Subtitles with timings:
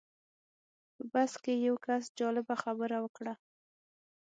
[0.95, 3.33] په بس کې یو کس جالبه خبره وکړه.